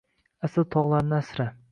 Asl 0.47 0.65
tog’larni 0.75 1.15
asra 1.19 1.47